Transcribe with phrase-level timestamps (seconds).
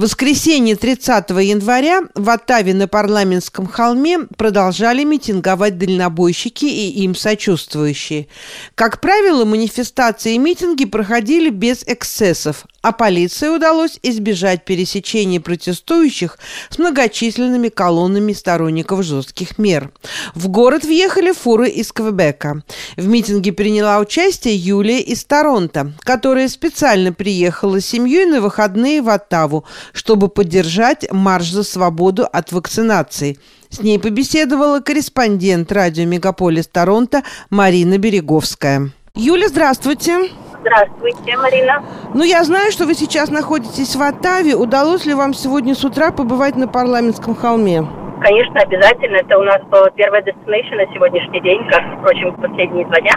[0.00, 8.26] В воскресенье 30 января в Оттаве на парламентском холме продолжали митинговать дальнобойщики и им сочувствующие.
[8.74, 16.38] Как правило, манифестации и митинги проходили без эксцессов, а полиции удалось избежать пересечения протестующих
[16.70, 19.90] с многочисленными колоннами сторонников жестких мер.
[20.34, 22.62] В город въехали фуры из Квебека.
[22.96, 29.08] В митинге приняла участие Юлия из Торонто, которая специально приехала с семьей на выходные в
[29.08, 33.38] Оттаву, чтобы поддержать марш за свободу от вакцинации.
[33.68, 38.90] С ней побеседовала корреспондент радио «Мегаполис Торонто» Марина Береговская.
[39.14, 40.30] Юля, здравствуйте.
[40.60, 41.82] Здравствуйте, Марина.
[42.14, 44.54] Ну, я знаю, что вы сейчас находитесь в Оттаве.
[44.56, 47.82] Удалось ли вам сегодня с утра побывать на парламентском холме?
[48.20, 49.16] Конечно, обязательно.
[49.16, 49.60] Это у нас
[49.94, 53.14] первая destination на сегодняшний день, как, впрочем, последние два дня.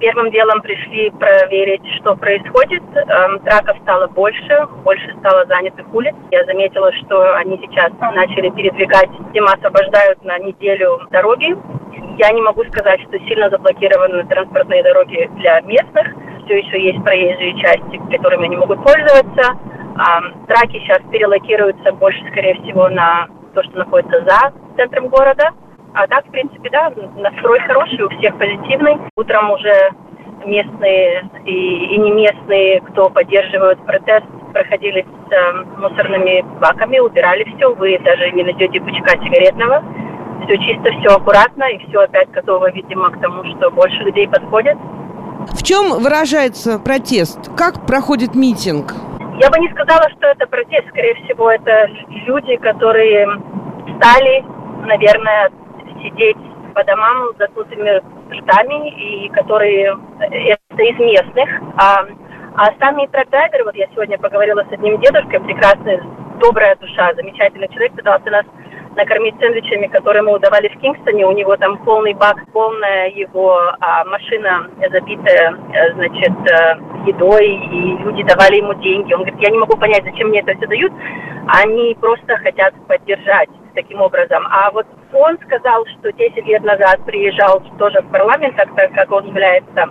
[0.00, 2.82] Первым делом пришли проверить, что происходит.
[2.94, 6.14] Эм, траков стало больше, больше стало занятых улиц.
[6.30, 11.56] Я заметила, что они сейчас начали передвигать, зима освобождают на неделю дороги.
[12.18, 16.06] Я не могу сказать, что сильно заблокированы транспортные дороги для местных.
[16.52, 19.56] Все еще есть проезжие части, которыми они могут пользоваться.
[20.46, 25.48] Траки сейчас перелокируются больше, скорее всего, на то, что находится за центром города.
[25.94, 28.98] А так, в принципе, да, настрой хороший, у всех позитивный.
[29.16, 29.92] Утром уже
[30.44, 37.74] местные и, и не местные, кто поддерживают протест, проходили с э, мусорными баками, убирали все.
[37.74, 39.82] Вы даже не найдете пучка сигаретного.
[40.44, 44.76] Все чисто, все аккуратно, и все опять готово, видимо, к тому, что больше людей подходят.
[45.50, 47.50] В чем выражается протест?
[47.56, 48.94] Как проходит митинг?
[49.40, 50.88] Я бы не сказала, что это протест.
[50.88, 51.88] Скорее всего, это
[52.26, 53.26] люди, которые
[53.96, 54.44] стали,
[54.86, 55.50] наверное,
[56.02, 56.36] сидеть
[56.74, 58.02] по домам с закрытыми
[58.38, 61.48] ртами, и которые это из местных.
[61.76, 62.04] А,
[62.54, 66.00] а сами трак-драйверы, вот я сегодня поговорила с одним дедушкой, прекрасный,
[66.40, 68.44] добрая душа, замечательный человек, пытался нас
[68.96, 71.26] накормить сэндвичами, которые мы удавали в Кингстоне.
[71.26, 77.96] У него там полный бак, полная его а, машина забитая, э, значит, э, едой, и
[78.04, 79.12] люди давали ему деньги.
[79.14, 80.92] Он говорит, я не могу понять, зачем мне это все дают.
[81.46, 84.46] Они просто хотят поддержать таким образом.
[84.50, 89.10] А вот он сказал, что 10 лет назад приезжал тоже в парламент, так, так как
[89.10, 89.88] он является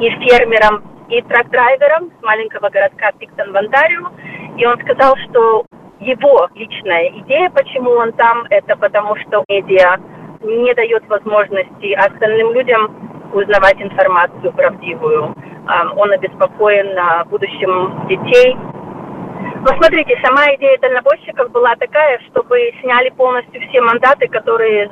[0.00, 4.10] и фермером, и трак-драйвером с маленького городка Пиктон в Онтарио.
[4.56, 5.64] И он сказал, что
[6.00, 9.98] его личная идея, почему он там, это потому что медиа
[10.42, 15.34] не дает возможности остальным людям узнавать информацию правдивую.
[15.96, 18.56] Он обеспокоен на будущем детей.
[19.60, 24.90] Но смотрите, сама идея дальнобойщиков была такая, чтобы сняли полностью все мандаты, которые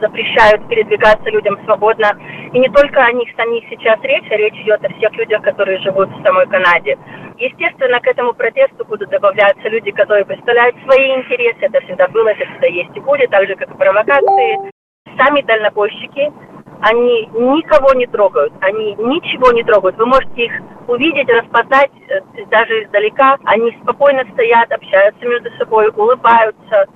[0.00, 2.12] запрещают передвигаться людям свободно.
[2.52, 5.78] И не только о них самих сейчас речь, а речь идет о всех людях, которые
[5.78, 6.98] живут в самой Канаде.
[7.38, 11.58] Естественно, к этому протесту будут добавляться люди, которые представляют свои интересы.
[11.60, 14.72] Это всегда было, это всегда есть и будет, так же, как и провокации.
[15.16, 16.32] Сами дальнобойщики,
[16.80, 19.96] они никого не трогают, они ничего не трогают.
[19.96, 20.52] Вы можете их
[20.88, 23.38] увидеть, распознать э, даже издалека.
[23.44, 26.86] Они спокойно стоят, общаются между собой, улыбаются.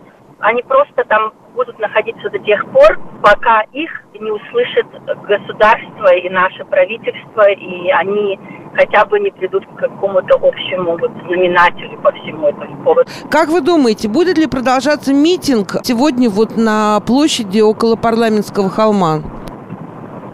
[0.41, 4.86] Они просто там будут находиться до тех пор, пока их не услышит
[5.22, 8.38] государство и наше правительство, и они
[8.75, 13.10] хотя бы не придут к какому-то общему вот знаменателю по всему этому поводу.
[13.31, 19.21] Как вы думаете, будет ли продолжаться митинг сегодня вот на площади около парламентского холма?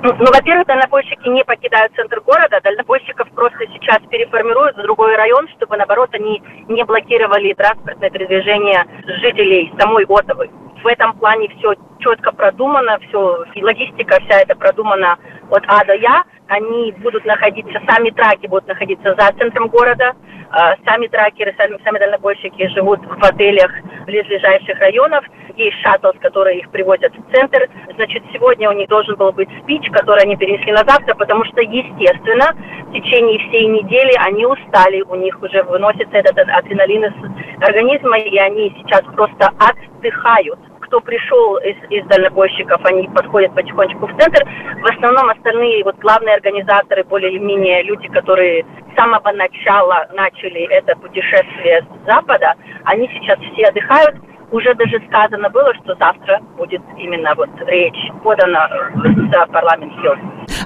[0.01, 2.61] Ну, ну, во-первых, дальнобойщики не покидают центр города.
[2.63, 8.87] Дальнобойщиков просто сейчас переформируют в другой район, чтобы, наоборот, они не блокировали транспортное передвижение
[9.21, 10.49] жителей самой Отовы
[10.83, 15.19] в этом плане все четко продумано, все, логистика вся это продумана
[15.51, 16.25] от А до Я.
[16.49, 20.15] Они будут находиться, сами траки будут находиться за центром города,
[20.51, 23.71] а, сами тракеры, сами, сами дальнобойщики живут в отелях
[24.07, 25.25] близлежащих районов.
[25.57, 27.69] Есть шаттл, которые их привозят в центр.
[27.95, 31.61] Значит, сегодня у них должен был быть спич, который они перенесли на завтра, потому что,
[31.61, 32.55] естественно,
[32.87, 38.39] в течение всей недели они устали, у них уже выносится этот адреналин из организма, и
[38.39, 40.59] они сейчас просто отдыхают
[40.89, 44.43] кто пришел из, из дальнобойщиков, они подходят потихонечку в центр.
[44.81, 50.63] В основном остальные вот главные организаторы, более или менее люди, которые с самого начала начали
[50.71, 52.55] это путешествие с запада,
[52.85, 54.17] они сейчас все отдыхают.
[54.51, 58.69] Уже даже сказано было, что завтра будет именно вот речь подана
[59.31, 60.15] за парламент Хилл.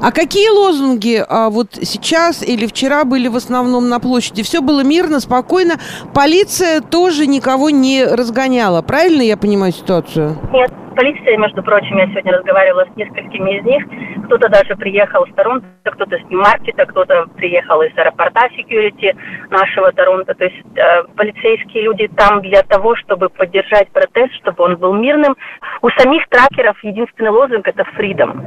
[0.01, 4.43] А какие лозунги а, вот сейчас или вчера были в основном на площади?
[4.43, 5.75] Все было мирно, спокойно.
[6.15, 8.83] Полиция тоже никого не разгоняла.
[8.83, 10.37] Правильно я понимаю ситуацию?
[10.53, 13.85] Нет, полиция, между прочим, я сегодня разговаривала с несколькими из них.
[14.27, 19.15] Кто-то даже приехал с Торонто, кто-то с Нью-Маркета, кто-то приехал из аэропорта security
[19.51, 20.35] нашего Торонто.
[20.35, 25.37] То есть э, полицейские люди там для того, чтобы поддержать протест, чтобы он был мирным.
[25.83, 28.43] У самих тракеров единственный лозунг– это freedom.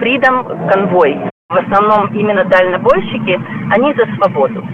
[0.00, 1.18] Freedom конвой.
[1.48, 3.38] В основном именно дальнобойщики,
[3.70, 4.66] они за свободу.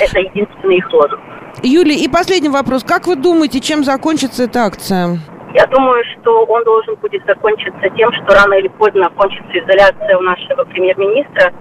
[0.00, 1.20] Это единственный их лозунг.
[1.62, 2.84] Юлия, и последний вопрос.
[2.84, 5.18] Как вы думаете, чем закончится эта акция?
[5.54, 10.22] Я думаю, что он должен будет закончиться тем, что рано или поздно кончится изоляция у
[10.22, 11.52] нашего премьер-министра,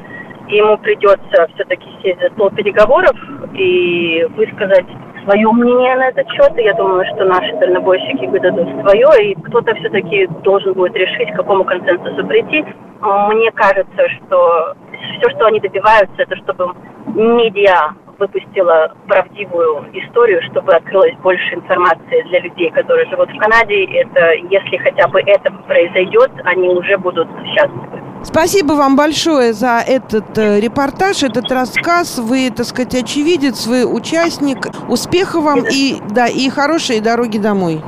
[0.47, 3.15] и ему придется все-таки сесть за стол переговоров
[3.53, 4.85] и высказать
[5.23, 6.57] свое мнение на этот счет.
[6.57, 11.37] И я думаю, что наши дальнобойщики выдадут свое, и кто-то все-таки должен будет решить, к
[11.37, 12.65] какому консенсусу прийти.
[13.01, 14.75] Мне кажется, что
[15.17, 16.73] все, что они добиваются, это чтобы
[17.07, 23.85] медиа выпустила правдивую историю, чтобы открылось больше информации для людей, которые живут в Канаде.
[23.85, 28.03] Это, если хотя бы это произойдет, они уже будут счастливы.
[28.23, 32.19] Спасибо вам большое за этот э, репортаж, этот рассказ.
[32.19, 34.67] Вы, так сказать, очевидец, вы участник.
[34.89, 37.81] Успехов вам и, да, и хорошей дороги домой.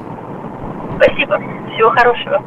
[0.98, 1.38] Спасибо.
[1.74, 2.42] Всего хорошего.